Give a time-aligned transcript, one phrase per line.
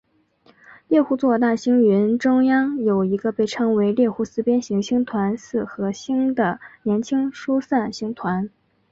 [0.87, 8.49] 猎户座大星云中央有一个被称为猎户四边形星团四合星的年轻疏散星团。